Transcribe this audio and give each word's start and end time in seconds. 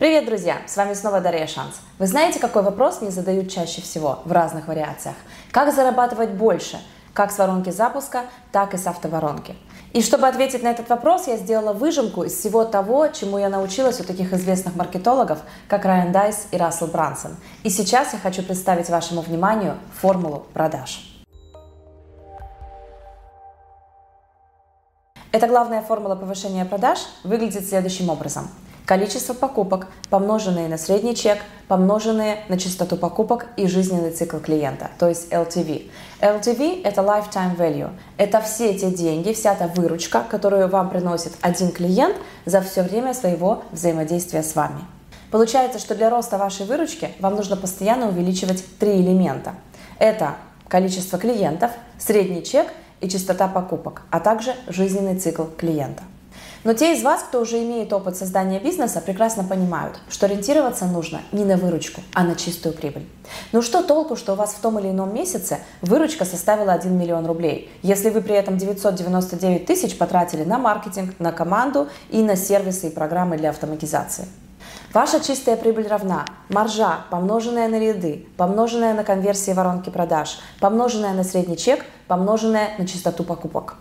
Привет, 0.00 0.24
друзья! 0.24 0.62
С 0.66 0.78
вами 0.78 0.94
снова 0.94 1.20
Дарья 1.20 1.46
Шанс. 1.46 1.74
Вы 1.98 2.06
знаете, 2.06 2.40
какой 2.40 2.62
вопрос 2.62 3.02
мне 3.02 3.10
задают 3.10 3.50
чаще 3.50 3.82
всего 3.82 4.20
в 4.24 4.32
разных 4.32 4.66
вариациях? 4.66 5.14
Как 5.50 5.74
зарабатывать 5.74 6.30
больше? 6.30 6.80
Как 7.12 7.30
с 7.30 7.36
воронки 7.36 7.68
запуска, 7.68 8.22
так 8.50 8.72
и 8.72 8.78
с 8.78 8.86
автоворонки. 8.86 9.56
И 9.92 10.00
чтобы 10.00 10.26
ответить 10.26 10.62
на 10.62 10.68
этот 10.68 10.88
вопрос, 10.88 11.26
я 11.26 11.36
сделала 11.36 11.74
выжимку 11.74 12.22
из 12.22 12.32
всего 12.32 12.64
того, 12.64 13.08
чему 13.08 13.36
я 13.36 13.50
научилась 13.50 14.00
у 14.00 14.04
таких 14.04 14.32
известных 14.32 14.74
маркетологов, 14.74 15.40
как 15.68 15.84
Райан 15.84 16.12
Дайс 16.12 16.46
и 16.50 16.56
Рассел 16.56 16.86
Брансон. 16.86 17.36
И 17.62 17.68
сейчас 17.68 18.14
я 18.14 18.18
хочу 18.18 18.42
представить 18.42 18.88
вашему 18.88 19.20
вниманию 19.20 19.76
формулу 19.92 20.46
продаж. 20.54 21.22
Эта 25.30 25.46
главная 25.46 25.82
формула 25.82 26.14
повышения 26.14 26.64
продаж 26.64 27.00
выглядит 27.22 27.68
следующим 27.68 28.08
образом– 28.08 28.48
количество 28.90 29.34
покупок, 29.34 29.86
помноженные 30.08 30.66
на 30.66 30.76
средний 30.76 31.14
чек, 31.14 31.38
помноженные 31.68 32.38
на 32.48 32.58
частоту 32.58 32.96
покупок 32.96 33.46
и 33.56 33.68
жизненный 33.68 34.10
цикл 34.10 34.38
клиента, 34.38 34.90
то 34.98 35.08
есть 35.08 35.30
LTV. 35.32 35.88
LTV– 36.20 36.82
это 36.84 37.00
lifetime 37.02 37.56
value. 37.56 37.90
Это 38.16 38.40
все 38.40 38.76
те 38.76 38.90
деньги, 38.90 39.32
вся 39.32 39.54
та 39.54 39.68
выручка, 39.68 40.24
которую 40.28 40.66
вам 40.66 40.90
приносит 40.90 41.34
один 41.40 41.70
клиент 41.70 42.16
за 42.46 42.62
все 42.62 42.82
время 42.82 43.14
своего 43.14 43.62
взаимодействия 43.70 44.42
с 44.42 44.56
вами. 44.56 44.80
Получается, 45.30 45.78
что 45.78 45.94
для 45.94 46.10
роста 46.10 46.36
вашей 46.36 46.66
выручки 46.66 47.10
вам 47.20 47.36
нужно 47.36 47.56
постоянно 47.56 48.08
увеличивать 48.08 48.64
три 48.80 49.00
элемента. 49.00 49.52
Это 50.00 50.34
количество 50.66 51.16
клиентов, 51.16 51.70
средний 51.96 52.42
чек 52.42 52.66
и 53.00 53.08
частота 53.08 53.46
покупок, 53.46 54.02
а 54.10 54.18
также 54.18 54.52
жизненный 54.66 55.16
цикл 55.16 55.44
клиента. 55.44 56.02
Но 56.62 56.74
те 56.74 56.94
из 56.94 57.02
вас, 57.02 57.22
кто 57.22 57.40
уже 57.40 57.62
имеет 57.62 57.90
опыт 57.92 58.16
создания 58.16 58.58
бизнеса, 58.58 59.00
прекрасно 59.00 59.44
понимают, 59.44 59.98
что 60.10 60.26
ориентироваться 60.26 60.84
нужно 60.84 61.22
не 61.32 61.44
на 61.46 61.56
выручку, 61.56 62.02
а 62.12 62.22
на 62.22 62.34
чистую 62.34 62.74
прибыль. 62.74 63.06
Ну 63.52 63.62
что 63.62 63.82
толку, 63.82 64.14
что 64.14 64.34
у 64.34 64.36
вас 64.36 64.52
в 64.52 64.60
том 64.60 64.78
или 64.78 64.90
ином 64.90 65.14
месяце 65.14 65.60
выручка 65.80 66.26
составила 66.26 66.74
1 66.74 66.92
миллион 66.92 67.24
рублей, 67.24 67.70
если 67.82 68.10
вы 68.10 68.20
при 68.20 68.34
этом 68.34 68.58
999 68.58 69.64
тысяч 69.64 69.96
потратили 69.96 70.44
на 70.44 70.58
маркетинг, 70.58 71.14
на 71.18 71.32
команду 71.32 71.88
и 72.10 72.22
на 72.22 72.36
сервисы 72.36 72.88
и 72.88 72.90
программы 72.90 73.38
для 73.38 73.50
автоматизации. 73.50 74.26
Ваша 74.92 75.20
чистая 75.20 75.56
прибыль 75.56 75.86
равна 75.86 76.26
маржа, 76.50 77.04
помноженная 77.10 77.68
на 77.68 77.78
ряды, 77.78 78.26
помноженная 78.36 78.92
на 78.92 79.04
конверсии 79.04 79.52
воронки 79.52 79.88
продаж, 79.88 80.38
помноженная 80.60 81.14
на 81.14 81.24
средний 81.24 81.56
чек, 81.56 81.86
помноженная 82.06 82.70
на 82.76 82.86
частоту 82.86 83.24
покупок. 83.24 83.76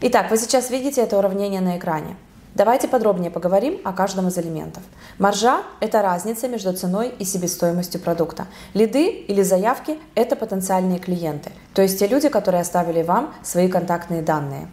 Итак, 0.00 0.30
вы 0.30 0.36
сейчас 0.36 0.70
видите 0.70 1.00
это 1.00 1.18
уравнение 1.18 1.60
на 1.60 1.76
экране. 1.76 2.14
Давайте 2.54 2.86
подробнее 2.86 3.32
поговорим 3.32 3.80
о 3.82 3.92
каждом 3.92 4.28
из 4.28 4.38
элементов. 4.38 4.84
Маржа– 5.18 5.62
это 5.80 6.02
разница 6.02 6.46
между 6.46 6.72
ценой 6.72 7.12
и 7.18 7.24
себестоимостью 7.24 8.00
продукта. 8.00 8.46
Лиды 8.74 9.08
или 9.08 9.42
заявки– 9.42 9.98
это 10.14 10.36
потенциальные 10.36 11.00
клиенты, 11.00 11.50
то 11.74 11.82
есть 11.82 11.98
те 11.98 12.06
люди, 12.06 12.28
которые 12.28 12.60
оставили 12.60 13.02
вам 13.02 13.34
свои 13.42 13.68
контактные 13.68 14.22
данные. 14.22 14.68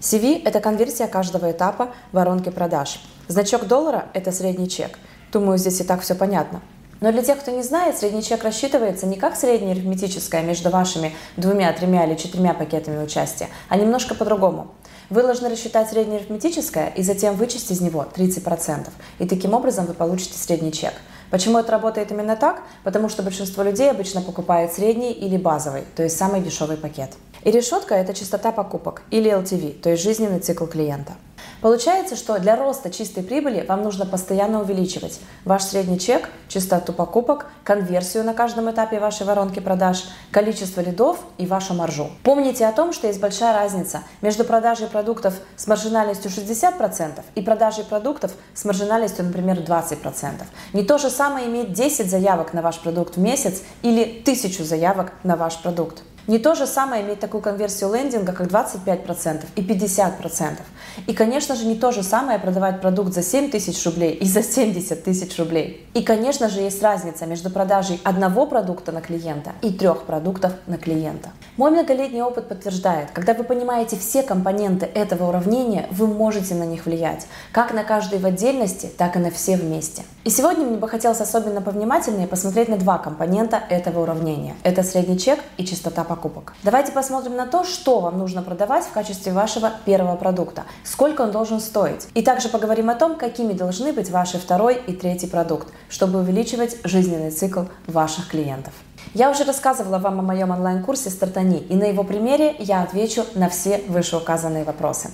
CV– 0.00 0.40
это 0.46 0.60
конверсия 0.60 1.08
каждого 1.08 1.50
этапа 1.50 1.90
воронки 2.12 2.48
продаж. 2.48 3.02
Значок 3.28 3.66
доллара– 3.66 4.06
это 4.14 4.32
средний 4.32 4.70
чек. 4.70 4.98
Думаю, 5.30 5.58
здесь 5.58 5.78
и 5.82 5.84
так 5.84 6.00
все 6.00 6.14
понятно. 6.14 6.62
Но 7.00 7.12
для 7.12 7.22
тех, 7.22 7.38
кто 7.38 7.50
не 7.50 7.62
знает, 7.62 7.96
средний 7.96 8.22
чек 8.22 8.44
рассчитывается 8.44 9.06
не 9.06 9.16
как 9.16 9.34
среднее 9.36 9.72
арифметическое 9.72 10.42
между 10.42 10.70
вашими 10.70 11.14
двумя, 11.36 11.72
тремя 11.72 12.06
или 12.06 12.14
четырьмя 12.14 12.52
пакетами 12.52 13.02
участия, 13.02 13.48
а 13.68 13.76
немножко 13.76 14.14
по-другому. 14.14 14.68
Вы 15.08 15.22
должны 15.22 15.48
рассчитать 15.48 15.88
среднее 15.88 16.18
арифметическое 16.18 16.92
и 16.94 17.02
затем 17.02 17.34
вычесть 17.34 17.70
из 17.70 17.80
него 17.80 18.06
30%. 18.14 18.88
И 19.18 19.26
таким 19.26 19.54
образом 19.54 19.86
вы 19.86 19.94
получите 19.94 20.38
средний 20.38 20.72
чек. 20.72 20.92
Почему 21.30 21.58
это 21.58 21.72
работает 21.72 22.12
именно 22.12 22.36
так? 22.36 22.62
Потому 22.84 23.08
что 23.08 23.22
большинство 23.22 23.62
людей 23.62 23.90
обычно 23.90 24.20
покупает 24.20 24.72
средний 24.72 25.12
или 25.12 25.36
базовый, 25.36 25.84
то 25.96 26.02
есть 26.02 26.16
самый 26.16 26.40
дешевый 26.40 26.76
пакет. 26.76 27.12
И 27.44 27.50
решетка– 27.50 27.94
это 27.96 28.12
частота 28.12 28.52
покупок 28.52 29.02
или 29.10 29.30
LTV, 29.32 29.80
то 29.80 29.90
есть 29.90 30.02
жизненный 30.02 30.40
цикл 30.40 30.66
клиента. 30.66 31.14
Получается, 31.60 32.16
что 32.16 32.38
для 32.38 32.56
роста 32.56 32.90
чистой 32.90 33.22
прибыли 33.22 33.64
вам 33.66 33.82
нужно 33.82 34.06
постоянно 34.06 34.60
увеличивать 34.60 35.20
ваш 35.44 35.62
средний 35.62 35.98
чек, 35.98 36.30
частоту 36.48 36.92
покупок, 36.92 37.46
конверсию 37.64 38.24
на 38.24 38.34
каждом 38.34 38.70
этапе 38.70 38.98
вашей 38.98 39.26
воронки 39.26 39.60
продаж, 39.60 40.04
количество 40.30 40.80
лидов 40.80 41.18
и 41.38 41.46
вашу 41.46 41.74
маржу. 41.74 42.10
Помните 42.22 42.66
о 42.66 42.72
том, 42.72 42.92
что 42.92 43.06
есть 43.06 43.20
большая 43.20 43.54
разница 43.54 44.02
между 44.22 44.44
продажей 44.44 44.86
продуктов 44.86 45.34
с 45.56 45.66
маржинальностью 45.66 46.30
60% 46.30 47.22
и 47.34 47.42
продажей 47.42 47.84
продуктов 47.84 48.32
с 48.54 48.64
маржинальностью, 48.64 49.24
например, 49.24 49.58
20%. 49.58 50.42
Не 50.72 50.82
то 50.82 50.98
же 50.98 51.10
самое 51.10 51.46
иметь 51.46 51.72
10 51.72 52.10
заявок 52.10 52.54
на 52.54 52.62
ваш 52.62 52.78
продукт 52.80 53.16
в 53.16 53.20
месяц 53.20 53.62
или 53.82 54.20
1000 54.22 54.64
заявок 54.64 55.12
на 55.24 55.36
ваш 55.36 55.58
продукт. 55.58 56.02
Не 56.30 56.38
то 56.38 56.54
же 56.54 56.68
самое 56.68 57.02
иметь 57.02 57.18
такую 57.18 57.42
конверсию 57.42 57.92
лендинга, 57.92 58.32
как 58.32 58.46
25% 58.46 59.46
и 59.56 59.62
50%. 59.62 60.60
И, 61.08 61.12
конечно 61.12 61.56
же, 61.56 61.66
не 61.66 61.74
то 61.74 61.90
же 61.90 62.04
самое 62.04 62.38
продавать 62.38 62.80
продукт 62.80 63.12
за 63.12 63.20
7 63.20 63.50
тысяч 63.50 63.84
рублей 63.84 64.12
и 64.12 64.24
за 64.24 64.44
70 64.44 65.02
тысяч 65.02 65.36
рублей. 65.40 65.88
И, 65.92 66.04
конечно 66.04 66.48
же, 66.48 66.60
есть 66.60 66.80
разница 66.84 67.26
между 67.26 67.50
продажей 67.50 68.00
одного 68.04 68.46
продукта 68.46 68.92
на 68.92 69.00
клиента 69.00 69.54
и 69.60 69.72
трех 69.72 70.04
продуктов 70.04 70.52
на 70.68 70.78
клиента. 70.78 71.30
Мой 71.56 71.72
многолетний 71.72 72.22
опыт 72.22 72.48
подтверждает, 72.48 73.10
когда 73.10 73.34
вы 73.34 73.42
понимаете 73.42 73.96
все 73.96 74.22
компоненты 74.22 74.86
этого 74.86 75.30
уравнения, 75.30 75.88
вы 75.90 76.06
можете 76.06 76.54
на 76.54 76.64
них 76.64 76.86
влиять, 76.86 77.26
как 77.50 77.74
на 77.74 77.82
каждый 77.82 78.20
в 78.20 78.26
отдельности, 78.26 78.88
так 78.96 79.16
и 79.16 79.18
на 79.18 79.32
все 79.32 79.56
вместе. 79.56 80.04
И 80.22 80.30
сегодня 80.30 80.64
мне 80.64 80.76
бы 80.76 80.88
хотелось 80.88 81.20
особенно 81.20 81.60
повнимательнее 81.60 82.28
посмотреть 82.28 82.68
на 82.68 82.76
два 82.76 82.98
компонента 82.98 83.60
этого 83.68 84.02
уравнения. 84.02 84.54
Это 84.62 84.84
средний 84.84 85.18
чек 85.18 85.40
и 85.56 85.64
частота 85.64 86.04
покупок. 86.20 86.52
Давайте 86.62 86.92
посмотрим 86.92 87.34
на 87.34 87.46
то, 87.46 87.64
что 87.64 88.00
вам 88.00 88.18
нужно 88.18 88.42
продавать 88.42 88.84
в 88.84 88.92
качестве 88.92 89.32
вашего 89.32 89.72
первого 89.86 90.16
продукта, 90.16 90.64
сколько 90.84 91.22
он 91.22 91.30
должен 91.30 91.60
стоить. 91.60 92.08
И 92.14 92.22
также 92.22 92.50
поговорим 92.50 92.90
о 92.90 92.94
том, 92.94 93.16
какими 93.16 93.54
должны 93.54 93.92
быть 93.92 94.10
ваши 94.10 94.38
второй 94.38 94.76
и 94.86 94.92
третий 94.92 95.26
продукт, 95.26 95.68
чтобы 95.88 96.18
увеличивать 96.18 96.76
жизненный 96.84 97.30
цикл 97.30 97.62
ваших 97.86 98.28
клиентов. 98.28 98.74
Я 99.14 99.30
уже 99.30 99.44
рассказывала 99.44 99.98
вам 99.98 100.20
о 100.20 100.22
моем 100.22 100.50
онлайн-курсе 100.50 101.08
«Стартани», 101.08 101.58
и 101.58 101.74
на 101.74 101.84
его 101.84 102.04
примере 102.04 102.54
я 102.58 102.82
отвечу 102.82 103.24
на 103.34 103.48
все 103.48 103.82
вышеуказанные 103.88 104.64
вопросы. 104.64 105.10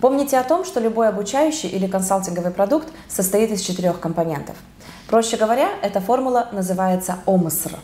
Помните 0.00 0.38
о 0.38 0.42
том, 0.42 0.64
что 0.64 0.80
любой 0.80 1.08
обучающий 1.08 1.68
или 1.68 1.86
консалтинговый 1.86 2.50
продукт 2.50 2.88
состоит 3.08 3.52
из 3.52 3.60
четырех 3.60 4.00
компонентов. 4.00 4.56
Проще 5.06 5.36
говоря, 5.36 5.68
эта 5.82 6.00
формула 6.00 6.48
называется 6.52 7.18
ОМСР. 7.26 7.78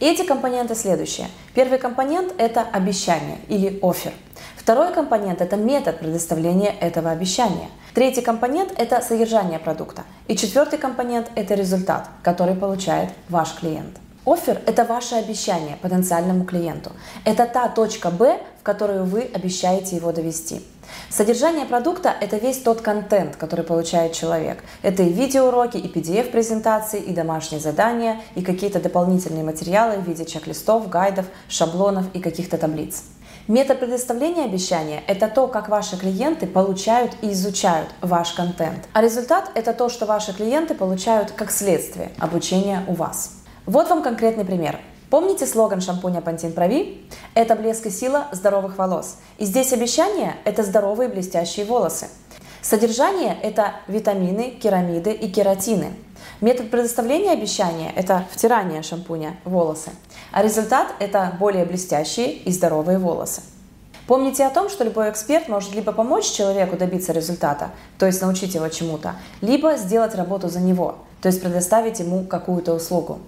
Эти 0.00 0.24
компоненты 0.24 0.74
следующие. 0.74 1.28
Первый 1.54 1.78
компонент– 1.78 2.32
это 2.38 2.62
обещание 2.62 3.36
или 3.48 3.78
офер. 3.82 4.12
Второй 4.56 4.94
компонент– 4.94 5.40
это 5.42 5.56
метод 5.56 5.98
предоставления 5.98 6.74
этого 6.80 7.10
обещания. 7.10 7.68
Третий 7.92 8.22
компонент– 8.22 8.72
это 8.78 9.02
содержание 9.02 9.58
продукта. 9.58 10.04
И 10.26 10.36
четвертый 10.36 10.78
компонент– 10.78 11.30
это 11.34 11.52
результат, 11.54 12.08
который 12.22 12.54
получает 12.54 13.10
ваш 13.28 13.52
клиент. 13.52 13.98
Офер– 14.30 14.62
это 14.66 14.84
ваше 14.84 15.16
обещание 15.16 15.76
потенциальному 15.82 16.44
клиенту. 16.44 16.92
Это 17.24 17.46
та 17.46 17.66
точка 17.66 18.10
Б, 18.12 18.38
в 18.60 18.62
которую 18.62 19.04
вы 19.04 19.22
обещаете 19.22 19.96
его 19.96 20.12
довести. 20.12 20.62
Содержание 21.08 21.66
продукта– 21.66 22.14
это 22.20 22.36
весь 22.36 22.58
тот 22.58 22.80
контент, 22.80 23.34
который 23.34 23.64
получает 23.64 24.12
человек. 24.12 24.62
Это 24.82 25.02
и 25.02 25.12
видеоуроки, 25.12 25.78
и 25.78 25.88
PDF-презентации, 25.88 27.00
и 27.00 27.12
домашние 27.12 27.60
задания, 27.60 28.20
и 28.36 28.42
какие-то 28.42 28.78
дополнительные 28.78 29.42
материалы 29.42 29.96
в 29.96 30.06
виде 30.06 30.24
чек-листов, 30.24 30.88
гайдов, 30.88 31.26
шаблонов 31.48 32.04
и 32.14 32.20
каких-то 32.20 32.56
таблиц. 32.56 33.02
Метод 33.48 33.80
предоставления 33.80 34.44
обещания– 34.44 35.02
это 35.08 35.26
то, 35.26 35.48
как 35.48 35.68
ваши 35.68 35.96
клиенты 35.96 36.46
получают 36.46 37.16
и 37.20 37.32
изучают 37.32 37.88
ваш 38.00 38.30
контент. 38.34 38.88
А 38.92 39.02
результат– 39.02 39.50
это 39.56 39.72
то, 39.72 39.88
что 39.88 40.06
ваши 40.06 40.32
клиенты 40.32 40.76
получают 40.76 41.32
как 41.32 41.50
следствие 41.50 42.12
обучения 42.20 42.84
у 42.86 42.94
вас. 42.94 43.39
Вот 43.70 43.88
вам 43.88 44.02
конкретный 44.02 44.44
пример. 44.44 44.80
Помните 45.10 45.46
слоган 45.46 45.80
шампуня 45.80 46.18
Pantene 46.18 46.52
Прави? 46.52 47.08
Это 47.34 47.54
блеск 47.54 47.86
и 47.86 47.90
сила 47.90 48.26
здоровых 48.32 48.76
волос. 48.76 49.18
И 49.38 49.44
здесь 49.44 49.72
обещание– 49.72 50.34
это 50.44 50.64
здоровые 50.64 51.08
блестящие 51.08 51.64
волосы. 51.66 52.08
Содержание– 52.62 53.38
это 53.44 53.74
витамины, 53.86 54.50
керамиды 54.60 55.12
и 55.12 55.30
кератины. 55.30 55.92
Метод 56.40 56.72
предоставления 56.72 57.30
обещания– 57.30 57.92
это 57.96 58.24
втирание 58.32 58.82
шампуня 58.82 59.36
в 59.44 59.50
волосы. 59.50 59.92
А 60.32 60.42
результат– 60.42 60.88
это 60.98 61.36
более 61.38 61.64
блестящие 61.64 62.32
и 62.32 62.50
здоровые 62.50 62.98
волосы. 62.98 63.42
Помните 64.08 64.44
о 64.46 64.50
том, 64.50 64.68
что 64.68 64.82
любой 64.82 65.10
эксперт 65.10 65.46
может 65.46 65.76
либо 65.76 65.92
помочь 65.92 66.28
человеку 66.28 66.76
добиться 66.76 67.12
результата, 67.12 67.70
то 68.00 68.06
есть 68.06 68.20
научить 68.20 68.56
его 68.56 68.66
чему-то, 68.66 69.14
либо 69.40 69.76
сделать 69.76 70.16
работу 70.16 70.48
за 70.48 70.58
него, 70.58 70.96
то 71.22 71.28
есть 71.28 71.40
предоставить 71.40 72.00
ему 72.00 72.24
какую-то 72.24 72.74
услугу 72.74 73.20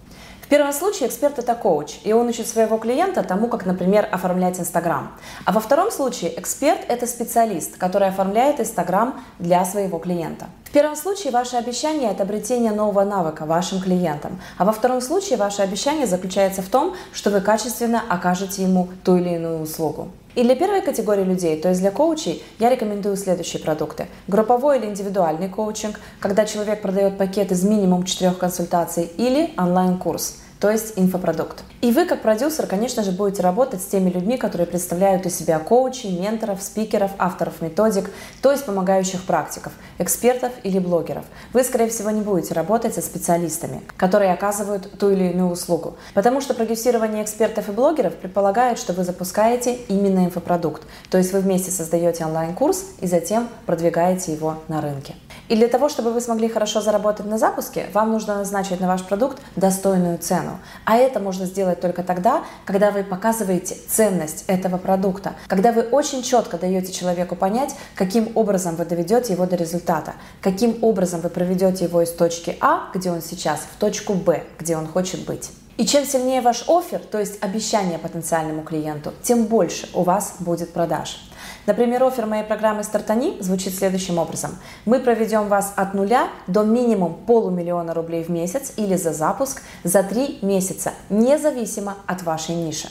первом 0.53 0.75
случае 0.75 1.09
эксперт 1.09 1.39
это 1.39 1.55
коуч, 1.55 1.95
и 2.05 2.13
он 2.13 2.29
учит 2.29 2.47
своего 2.47 2.77
клиента 2.77 3.23
тому, 3.23 3.49
как, 3.49 3.65
например, 3.65 4.07
оформлять 4.13 4.61
Инстаграм. 4.61 5.13
А 5.47 5.53
во 5.53 5.61
втором 5.61 5.91
случае 5.91 6.39
эксперт 6.39 6.81
это 6.89 7.07
специалист, 7.07 7.79
который 7.79 8.09
оформляет 8.09 8.61
Инстаграм 8.61 9.25
для 9.39 9.65
своего 9.65 9.99
клиента. 9.99 10.49
В 10.65 10.71
первом 10.71 10.95
случае 10.95 11.33
ваше 11.33 11.57
обещание– 11.57 12.11
это 12.13 12.25
обретение 12.25 12.73
нового 12.73 13.03
навыка 13.03 13.47
вашим 13.47 13.81
клиентам, 13.81 14.43
а 14.59 14.67
во 14.67 14.73
втором 14.73 15.01
случае 15.01 15.39
ваше 15.39 15.63
обещание 15.63 16.07
заключается 16.07 16.61
в 16.61 16.69
том, 16.69 16.97
что 17.15 17.31
вы 17.31 17.41
качественно 17.41 18.03
окажете 18.07 18.63
ему 18.63 18.89
ту 19.05 19.17
или 19.17 19.31
иную 19.31 19.63
услугу. 19.63 20.09
И 20.35 20.43
для 20.43 20.55
первой 20.57 20.83
категории 20.83 21.25
людей, 21.25 21.61
то 21.61 21.69
есть 21.69 21.81
для 21.81 21.91
коучей, 21.91 22.43
я 22.59 22.71
рекомендую 22.71 23.17
следующие 23.17 23.63
продукты. 23.63 24.07
Групповой 24.29 24.79
или 24.79 24.87
индивидуальный 24.87 25.49
коучинг, 25.49 26.01
когда 26.21 26.45
человек 26.45 26.83
продает 26.83 27.19
пакет 27.19 27.53
из 27.53 27.65
минимум 27.65 28.05
четырех 28.05 28.39
консультаций, 28.39 29.11
или 29.17 29.51
онлайн-курс– 29.57 30.39
то 30.63 30.71
есть 30.71 30.93
инфопродукт. 30.95 31.65
И 31.83 31.91
вы, 31.91 32.05
как 32.05 32.23
продюсер, 32.23 32.69
конечно 32.69 33.03
же, 33.03 33.11
будете 33.11 33.43
работать 33.43 33.83
с 33.83 33.87
теми 33.87 34.09
людьми, 34.09 34.39
которые 34.39 34.69
представляют 34.69 35.27
из 35.27 35.37
себя 35.37 35.59
коучей, 35.59 36.17
менторов, 36.17 36.63
спикеров, 36.63 37.11
авторов 37.19 37.61
методик, 37.61 38.09
то 38.41 38.53
есть 38.53 38.65
помогающих 38.65 39.25
практиков, 39.25 39.73
экспертов 39.99 40.53
или 40.63 40.79
блогеров. 40.79 41.25
Вы, 41.53 41.65
скорее 41.65 41.89
всего, 41.89 42.11
не 42.11 42.21
будете 42.21 42.55
работать 42.55 42.95
со 42.95 43.03
специалистами, 43.03 43.83
которые 43.97 44.33
оказывают 44.33 44.97
ту 44.97 45.11
или 45.11 45.33
иную 45.33 45.51
услугу, 45.51 45.97
потому 46.15 46.41
что 46.41 46.55
продюсирование 46.55 47.25
экспертов 47.25 47.69
и 47.69 47.73
блогеров 47.73 48.15
предполагает, 48.15 48.79
что 48.79 48.93
вы 48.93 49.03
запускаете 49.03 49.75
именно 49.89 50.25
инфопродукт, 50.25 50.85
то 51.11 51.19
есть 51.19 51.33
вы 51.33 51.41
вместе 51.41 51.73
создаете 51.73 52.25
онлайн-курс 52.27 52.85
и 53.01 53.09
затем 53.09 53.49
продвигаете 53.67 54.33
его 54.33 54.59
на 54.69 54.81
рынке. 54.81 55.17
И 55.49 55.57
для 55.57 55.69
того, 55.69 55.89
чтобы 55.89 56.13
вы 56.13 56.21
смогли 56.21 56.49
хорошо 56.49 56.81
заработать 56.81 57.27
на 57.27 57.37
запуске, 57.37 57.87
вам 57.93 58.13
нужно 58.13 58.37
назначить 58.37 58.81
на 58.81 58.87
ваш 58.87 59.03
продукт 59.03 59.39
достойную 59.57 60.17
цену. 60.17 60.59
А 60.87 60.97
это 60.97 61.21
можно 61.21 61.45
сделать 61.45 61.72
только 61.81 62.03
тогда, 62.03 62.45
когда 62.65 62.91
вы 62.91 63.05
показываете 63.05 63.77
ценность 63.89 64.45
этого 64.47 64.79
продукта, 64.79 65.35
когда 65.47 65.73
вы 65.73 65.83
очень 65.83 66.23
четко 66.23 66.59
даете 66.59 66.93
человеку 66.93 67.37
понять, 67.37 67.75
каким 67.95 68.33
образом 68.35 68.77
вы 68.77 68.85
доведете 68.85 69.33
его 69.33 69.47
до 69.47 69.57
результата, 69.57 70.15
каким 70.41 70.79
образом 70.83 71.21
вы 71.21 71.29
проведете 71.29 71.85
его 71.85 72.03
из 72.03 72.11
точки 72.11 72.57
А, 72.61 72.91
где 72.95 73.11
он 73.11 73.23
сейчас, 73.23 73.61
в 73.61 73.79
точку 73.79 74.15
Б, 74.15 74.45
где 74.59 74.77
он 74.77 74.87
хочет 74.87 75.25
быть. 75.25 75.51
И 75.79 75.87
чем 75.87 76.05
сильнее 76.05 76.43
ваш 76.43 76.69
офер, 76.69 77.01
то 77.01 77.19
есть 77.19 77.43
обещание 77.43 77.99
потенциальному 77.99 78.63
клиенту, 78.63 79.13
тем 79.23 79.47
больше 79.47 79.89
у 79.95 80.03
вас 80.03 80.37
будет 80.39 80.73
продаж. 80.73 81.32
Например, 81.67 82.03
офер 82.03 82.27
моей 82.27 82.43
программы 82.43 82.83
«Стартани» 82.83 83.37
звучит 83.41 83.75
следующим 83.75 84.19
образом. 84.19 84.59
Мы 84.85 84.99
проведем 84.99 85.49
вас 85.49 85.73
от 85.77 85.95
нуля 85.95 86.29
до 86.47 86.65
минимум 86.65 87.15
полумиллиона 87.15 87.95
рублей 87.95 88.25
в 88.25 88.29
месяц 88.29 88.73
или 88.77 88.97
за 88.97 89.13
запуск 89.13 89.63
за 89.85 90.03
три 90.03 90.39
месяца, 90.43 90.93
независимо 91.09 91.97
от 92.07 92.23
вашей 92.23 92.57
ниши. 92.57 92.89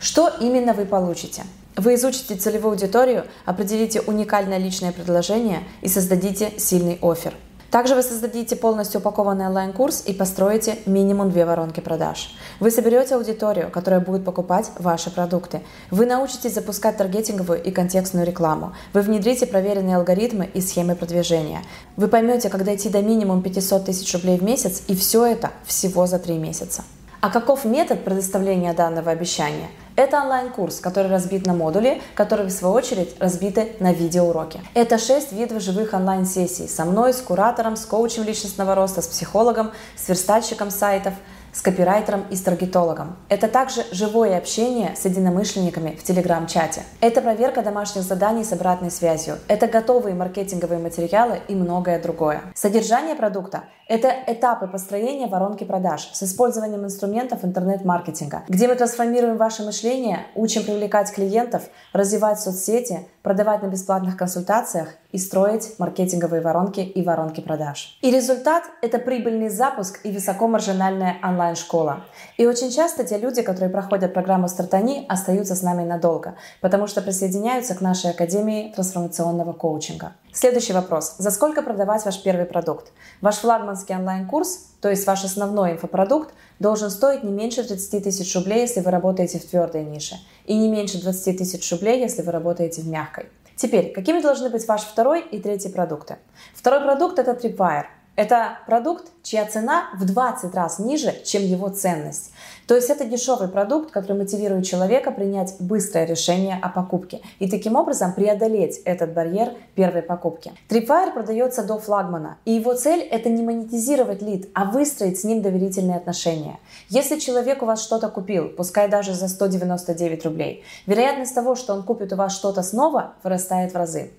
Что 0.00 0.30
именно 0.40 0.74
вы 0.74 0.84
получите? 0.84 1.44
Вы 1.76 1.94
изучите 1.94 2.34
целевую 2.34 2.72
аудиторию, 2.72 3.24
определите 3.46 4.00
уникальное 4.00 4.58
личное 4.58 4.92
предложение 4.92 5.60
и 5.80 5.88
создадите 5.88 6.52
сильный 6.58 6.98
офер– 7.00 7.34
также 7.70 7.94
вы 7.94 8.02
создадите 8.02 8.56
полностью 8.56 9.00
упакованный 9.00 9.46
онлайн-курс 9.46 10.02
и 10.06 10.12
построите 10.12 10.78
минимум 10.86 11.30
две 11.30 11.44
воронки 11.44 11.80
продаж. 11.80 12.34
Вы 12.58 12.70
соберете 12.72 13.14
аудиторию, 13.14 13.70
которая 13.70 14.00
будет 14.00 14.24
покупать 14.24 14.70
ваши 14.78 15.10
продукты. 15.10 15.62
Вы 15.90 16.06
научитесь 16.06 16.54
запускать 16.54 16.96
таргетинговую 16.96 17.62
и 17.62 17.70
контекстную 17.70 18.26
рекламу. 18.26 18.74
Вы 18.92 19.02
внедрите 19.02 19.46
проверенные 19.46 19.96
алгоритмы 19.96 20.50
и 20.52 20.60
схемы 20.60 20.96
продвижения. 20.96 21.62
Вы 21.96 22.08
поймете, 22.08 22.50
как 22.50 22.64
дойти 22.64 22.88
до 22.88 23.02
минимум 23.02 23.40
500 23.42 23.84
тысяч 23.84 24.12
рублей 24.14 24.38
в 24.38 24.42
месяц, 24.42 24.82
и 24.88 24.96
все 24.96 25.24
это 25.24 25.50
всего 25.64 26.06
за 26.06 26.18
три 26.18 26.38
месяца. 26.38 26.82
А 27.20 27.30
каков 27.30 27.64
метод 27.64 28.02
предоставления 28.02 28.72
данного 28.72 29.10
обещания? 29.10 29.68
Это 30.00 30.22
онлайн-курс, 30.22 30.80
который 30.80 31.10
разбит 31.10 31.46
на 31.46 31.52
модули, 31.52 32.00
которые 32.14 32.48
в 32.48 32.52
свою 32.52 32.72
очередь 32.72 33.14
разбиты 33.20 33.76
на 33.80 33.92
видеоуроки. 33.92 34.58
Это 34.72 34.96
шесть 34.96 35.30
видов 35.30 35.62
живых 35.62 35.92
онлайн-сессий 35.92 36.68
со 36.68 36.86
мной, 36.86 37.12
с 37.12 37.20
куратором, 37.20 37.76
с 37.76 37.84
коучем 37.84 38.22
личностного 38.22 38.74
роста, 38.74 39.02
с 39.02 39.06
психологом, 39.06 39.72
с 39.96 40.08
верстальщиком 40.08 40.70
сайтов– 40.70 41.12
с 41.52 41.62
копирайтером 41.62 42.24
и 42.30 42.36
с 42.36 42.42
таргетологом. 42.42 43.16
Это 43.28 43.48
также 43.48 43.84
живое 43.92 44.36
общение 44.36 44.94
с 44.96 45.04
единомышленниками 45.04 45.96
в 45.96 46.02
телеграм-чате. 46.02 46.82
Это 47.00 47.20
проверка 47.20 47.62
домашних 47.62 48.02
заданий 48.02 48.44
с 48.44 48.52
обратной 48.52 48.90
связью. 48.90 49.38
Это 49.48 49.66
готовые 49.66 50.14
маркетинговые 50.14 50.80
материалы 50.80 51.40
и 51.48 51.54
многое 51.54 52.00
другое. 52.00 52.42
Содержание 52.54 53.14
продукта– 53.14 53.64
это 53.88 54.14
этапы 54.26 54.68
построения 54.68 55.26
воронки 55.26 55.64
продаж 55.64 56.10
с 56.12 56.22
использованием 56.22 56.84
инструментов 56.84 57.44
интернет-маркетинга, 57.44 58.44
где 58.48 58.68
мы 58.68 58.76
трансформируем 58.76 59.36
ваше 59.36 59.64
мышление, 59.64 60.26
учим 60.34 60.62
привлекать 60.62 61.12
клиентов, 61.12 61.62
развивать 61.92 62.40
соцсети, 62.40 63.08
продавать 63.22 63.62
на 63.62 63.66
бесплатных 63.66 64.16
консультациях 64.16 64.88
и 65.12 65.18
строить 65.18 65.78
маркетинговые 65.78 66.40
воронки 66.40 66.80
и 66.80 67.02
воронки 67.02 67.40
продаж. 67.40 67.98
И 68.00 68.10
результат– 68.10 68.64
это 68.82 68.98
прибыльный 68.98 69.48
запуск 69.48 70.00
и 70.04 70.12
высокомаржинальная 70.12 71.16
онлайн-школа. 71.22 72.04
И 72.36 72.46
очень 72.46 72.70
часто 72.70 73.04
те 73.04 73.18
люди, 73.18 73.42
которые 73.42 73.70
проходят 73.70 74.14
программу 74.14 74.48
«Стартани», 74.48 75.04
остаются 75.08 75.54
с 75.54 75.62
нами 75.62 75.84
надолго, 75.84 76.36
потому 76.60 76.86
что 76.86 77.02
присоединяются 77.02 77.74
к 77.74 77.80
нашей 77.80 78.10
Академии 78.10 78.72
трансформационного 78.74 79.52
коучинга. 79.52 80.12
Следующий 80.32 80.72
вопрос. 80.72 81.16
За 81.18 81.30
сколько 81.32 81.60
продавать 81.60 82.04
ваш 82.04 82.22
первый 82.22 82.46
продукт? 82.46 82.92
Ваш 83.20 83.38
флагманский 83.38 83.96
онлайн-курс, 83.96 84.66
то 84.80 84.88
есть 84.88 85.04
ваш 85.06 85.24
основной 85.24 85.72
инфопродукт, 85.72 86.32
должен 86.60 86.90
стоить 86.90 87.24
не 87.24 87.32
меньше 87.32 87.64
30 87.64 88.04
тысяч 88.04 88.34
рублей, 88.36 88.60
если 88.60 88.80
вы 88.80 88.92
работаете 88.92 89.40
в 89.40 89.44
твердой 89.44 89.84
нише, 89.84 90.16
и 90.46 90.56
не 90.56 90.68
меньше 90.68 91.02
20 91.02 91.38
тысяч 91.38 91.70
рублей, 91.72 92.00
если 92.00 92.22
вы 92.22 92.30
работаете 92.30 92.82
в 92.82 92.86
мягкой. 92.86 93.26
Теперь, 93.56 93.92
какими 93.92 94.20
должны 94.20 94.50
быть 94.50 94.66
ваш 94.68 94.82
второй 94.82 95.20
и 95.20 95.40
третий 95.40 95.68
продукты? 95.68 96.16
Второй 96.54 96.80
продукт– 96.80 97.18
это 97.20 97.32
Tripwire. 97.32 97.86
Это 98.20 98.58
продукт, 98.66 99.06
чья 99.22 99.46
цена 99.46 99.84
в 99.94 100.04
20 100.04 100.54
раз 100.54 100.78
ниже, 100.78 101.14
чем 101.24 101.42
его 101.42 101.70
ценность. 101.70 102.32
То 102.66 102.74
есть 102.74 102.90
это 102.90 103.06
дешевый 103.06 103.48
продукт, 103.48 103.92
который 103.92 104.18
мотивирует 104.18 104.66
человека 104.66 105.10
принять 105.10 105.54
быстрое 105.58 106.04
решение 106.04 106.58
о 106.60 106.68
покупке 106.68 107.22
и 107.38 107.48
таким 107.48 107.76
образом 107.76 108.12
преодолеть 108.12 108.76
этот 108.84 109.14
барьер 109.14 109.54
первой 109.74 110.02
покупки. 110.02 110.52
Tripwire 110.68 111.14
продается 111.14 111.62
до 111.62 111.78
флагмана, 111.78 112.36
и 112.44 112.52
его 112.52 112.74
цель 112.74 113.00
это 113.00 113.30
не 113.30 113.42
монетизировать 113.42 114.20
лид, 114.20 114.50
а 114.52 114.66
выстроить 114.66 115.18
с 115.18 115.24
ним 115.24 115.40
доверительные 115.40 115.96
отношения. 115.96 116.58
Если 116.90 117.18
человек 117.18 117.62
у 117.62 117.66
вас 117.66 117.82
что-то 117.82 118.10
купил, 118.10 118.50
пускай 118.50 118.90
даже 118.90 119.14
за 119.14 119.28
199 119.28 120.26
рублей, 120.26 120.62
вероятность 120.84 121.34
того, 121.34 121.54
что 121.54 121.72
он 121.72 121.84
купит 121.84 122.12
у 122.12 122.16
вас 122.16 122.36
что-то 122.36 122.62
снова, 122.62 123.14
вырастает 123.22 123.72
в 123.72 123.76
разы. 123.76 124.10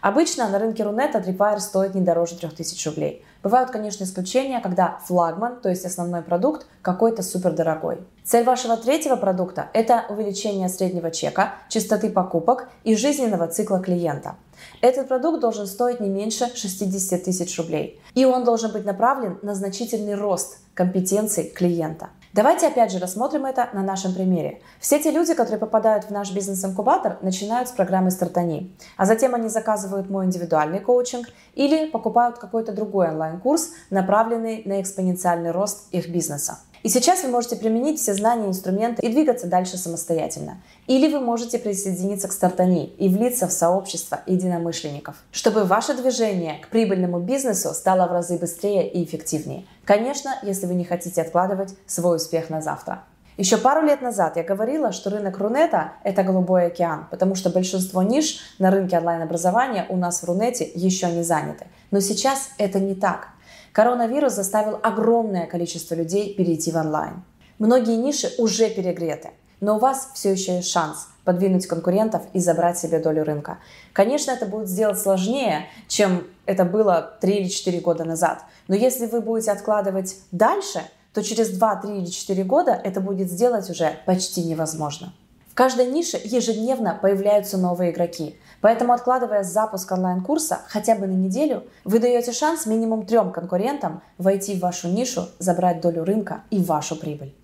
Обычно 0.00 0.48
на 0.48 0.58
рынке 0.58 0.82
Рунета 0.82 1.18
Tripwire 1.18 1.60
стоит 1.60 1.94
не 1.94 2.00
дороже 2.00 2.36
3000 2.36 2.88
рублей. 2.88 3.24
Бывают, 3.42 3.70
конечно, 3.70 4.04
исключения, 4.04 4.60
когда 4.60 4.98
флагман, 5.04 5.60
то 5.60 5.68
есть 5.68 5.84
основной 5.84 6.22
продукт, 6.22 6.66
какой-то 6.82 7.22
супер 7.22 7.52
дорогой. 7.52 7.98
Цель 8.24 8.44
вашего 8.44 8.76
третьего 8.76 9.16
продукта– 9.16 9.68
это 9.74 10.04
увеличение 10.08 10.68
среднего 10.68 11.10
чека, 11.10 11.54
частоты 11.68 12.10
покупок 12.10 12.68
и 12.84 12.96
жизненного 12.96 13.48
цикла 13.48 13.80
клиента. 13.80 14.36
Этот 14.80 15.08
продукт 15.08 15.40
должен 15.40 15.66
стоить 15.66 16.00
не 16.00 16.08
меньше 16.08 16.50
60 16.54 17.24
тысяч 17.24 17.58
рублей. 17.58 18.00
И 18.14 18.24
он 18.24 18.44
должен 18.44 18.72
быть 18.72 18.84
направлен 18.84 19.38
на 19.42 19.54
значительный 19.54 20.14
рост 20.14 20.58
компетенций 20.74 21.44
клиента. 21.44 22.10
Давайте 22.34 22.66
опять 22.66 22.90
же 22.90 22.98
рассмотрим 22.98 23.46
это 23.46 23.68
на 23.74 23.84
нашем 23.84 24.12
примере. 24.12 24.60
Все 24.80 24.98
те 24.98 25.12
люди, 25.12 25.34
которые 25.34 25.60
попадают 25.60 26.06
в 26.06 26.10
наш 26.10 26.32
бизнес-инкубатор, 26.32 27.18
начинают 27.22 27.68
с 27.68 27.70
программы 27.70 28.10
«Стартани», 28.10 28.74
а 28.96 29.06
затем 29.06 29.36
они 29.36 29.48
заказывают 29.48 30.10
мой 30.10 30.24
индивидуальный 30.26 30.80
коучинг 30.80 31.28
или 31.54 31.88
покупают 31.88 32.38
какой-то 32.38 32.72
другой 32.72 33.10
онлайн-курс, 33.10 33.70
направленный 33.90 34.62
на 34.64 34.80
экспоненциальный 34.80 35.52
рост 35.52 35.86
их 35.92 36.08
бизнеса. 36.08 36.58
И 36.84 36.90
сейчас 36.90 37.22
вы 37.22 37.30
можете 37.30 37.56
применить 37.56 37.98
все 37.98 38.12
знания 38.12 38.44
и 38.44 38.48
инструменты 38.48 39.00
и 39.00 39.08
двигаться 39.08 39.46
дальше 39.46 39.78
самостоятельно. 39.78 40.60
Или 40.86 41.10
вы 41.10 41.18
можете 41.18 41.58
присоединиться 41.58 42.28
к 42.28 42.32
Стартани 42.32 42.84
и 42.98 43.08
влиться 43.08 43.48
в 43.48 43.52
сообщество 43.52 44.20
единомышленников, 44.26 45.16
чтобы 45.32 45.64
ваше 45.64 45.94
движение 45.94 46.58
к 46.60 46.68
прибыльному 46.68 47.20
бизнесу 47.20 47.72
стало 47.72 48.06
в 48.06 48.12
разы 48.12 48.36
быстрее 48.36 48.86
и 48.86 49.02
эффективнее. 49.02 49.64
Конечно, 49.86 50.38
если 50.42 50.66
вы 50.66 50.74
не 50.74 50.84
хотите 50.84 51.22
откладывать 51.22 51.74
свой 51.86 52.16
успех 52.16 52.50
на 52.50 52.60
завтра. 52.60 53.04
Еще 53.38 53.56
пару 53.56 53.80
лет 53.80 54.02
назад 54.02 54.36
я 54.36 54.44
говорила, 54.44 54.92
что 54.92 55.08
рынок 55.08 55.38
Рунета– 55.38 55.92
это 56.04 56.22
голубой 56.22 56.66
океан, 56.66 57.06
потому 57.10 57.34
что 57.34 57.48
большинство 57.48 58.02
ниш 58.02 58.40
на 58.58 58.70
рынке 58.70 58.98
онлайн-образования 58.98 59.86
у 59.88 59.96
нас 59.96 60.20
в 60.20 60.26
Рунете 60.26 60.70
еще 60.74 61.10
не 61.10 61.22
заняты. 61.22 61.66
Но 61.90 62.00
сейчас 62.00 62.50
это 62.58 62.78
не 62.78 62.94
так. 62.94 63.28
Коронавирус 63.74 64.34
заставил 64.34 64.78
огромное 64.84 65.46
количество 65.46 65.96
людей 65.96 66.32
перейти 66.32 66.70
в 66.70 66.76
онлайн. 66.76 67.24
Многие 67.58 67.96
ниши 67.96 68.30
уже 68.38 68.70
перегреты, 68.70 69.30
но 69.60 69.76
у 69.76 69.78
вас 69.80 70.10
все 70.14 70.30
еще 70.30 70.56
есть 70.56 70.70
шанс 70.70 71.08
подвинуть 71.24 71.66
конкурентов 71.66 72.22
и 72.34 72.38
забрать 72.38 72.78
себе 72.78 73.00
долю 73.00 73.24
рынка. 73.24 73.58
Конечно, 73.92 74.30
это 74.30 74.46
будет 74.46 74.68
сделать 74.68 75.00
сложнее, 75.00 75.66
чем 75.88 76.24
это 76.46 76.64
было 76.64 77.16
3 77.20 77.34
или 77.34 77.48
4 77.48 77.80
года 77.80 78.04
назад. 78.04 78.44
Но 78.68 78.76
если 78.76 79.06
вы 79.06 79.20
будете 79.20 79.50
откладывать 79.50 80.18
дальше, 80.30 80.80
то 81.12 81.24
через 81.24 81.48
2, 81.48 81.76
3 81.76 81.98
или 81.98 82.06
4 82.06 82.44
года 82.44 82.80
это 82.84 83.00
будет 83.00 83.28
сделать 83.28 83.68
уже 83.70 83.98
почти 84.06 84.44
невозможно. 84.44 85.12
В 85.54 85.56
каждой 85.56 85.86
нише 85.86 86.20
ежедневно 86.20 86.98
появляются 87.00 87.56
новые 87.58 87.92
игроки. 87.92 88.36
Поэтому, 88.60 88.92
откладывая 88.92 89.44
запуск 89.44 89.92
онлайн-курса 89.92 90.58
хотя 90.66 90.96
бы 90.96 91.06
на 91.06 91.12
неделю, 91.12 91.62
вы 91.84 92.00
даете 92.00 92.32
шанс 92.32 92.66
минимум 92.66 93.06
трем 93.06 93.30
конкурентам 93.30 94.02
войти 94.18 94.56
в 94.56 94.62
вашу 94.62 94.88
нишу, 94.88 95.28
забрать 95.38 95.80
долю 95.80 96.02
рынка 96.02 96.42
и 96.50 96.60
вашу 96.60 96.96
прибыль. 96.96 97.36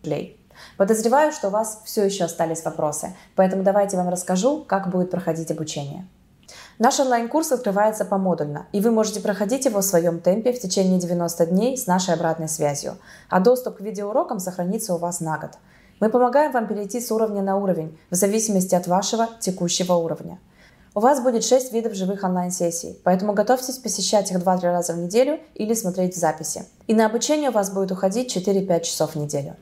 Подозреваю, 0.77 1.31
что 1.31 1.47
у 1.47 1.51
вас 1.53 1.83
все 1.85 2.05
еще 2.05 2.25
остались 2.25 2.65
вопросы, 2.65 3.15
поэтому 3.37 3.63
давайте 3.63 3.97
вам 3.97 4.09
расскажу, 4.09 4.65
как 4.67 4.91
будет 4.91 5.13
проходить 5.13 5.53
обучение. 5.53 6.05
Наш 6.81 6.99
онлайн-курс 6.99 7.53
открывается 7.53 8.05
помодульно, 8.05 8.67
и 8.73 8.81
вы 8.81 8.91
можете 8.91 9.21
проходить 9.21 9.67
его 9.67 9.83
в 9.83 9.85
своем 9.85 10.19
темпе 10.19 10.53
в 10.53 10.59
течение 10.59 10.99
90 10.99 11.47
дней 11.47 11.77
с 11.77 11.87
нашей 11.87 12.15
обратной 12.15 12.49
связью, 12.49 12.97
а 13.29 13.39
доступ 13.39 13.77
к 13.77 13.81
видеоурокам 13.81 14.41
сохранится 14.41 14.95
у 14.95 14.99
вас 14.99 15.21
на 15.21 15.39
год. 15.39 15.53
Мы 16.01 16.09
помогаем 16.09 16.51
вам 16.51 16.67
перейти 16.67 16.99
с 16.99 17.13
уровня 17.13 17.43
на 17.43 17.59
уровень, 17.59 17.95
в 18.09 18.15
зависимости 18.15 18.75
от 18.75 18.87
вашего 18.87 19.29
текущего 19.39 19.93
уровня. 19.93 20.39
У 20.95 21.01
вас 21.01 21.21
будет 21.21 21.45
6 21.45 21.75
видов 21.75 21.93
живых 21.93 22.25
онлайн-сессий, 22.25 22.99
поэтому 23.05 23.35
готовьтесь 23.35 23.77
посещать 23.77 24.31
их 24.31 24.39
2-3 24.39 24.63
раза 24.63 24.95
в 24.95 24.99
неделю 24.99 25.39
или 25.55 25.75
смотреть 25.75 26.15
в 26.15 26.19
записи. 26.19 26.65
И 26.87 26.95
на 26.95 27.05
обучение 27.05 27.51
у 27.51 27.53
вас 27.53 27.71
будет 27.71 27.93
уходить 27.93 28.35
4-5 28.35 28.81
часов 28.81 29.15
в 29.15 29.17
неделю. 29.17 29.57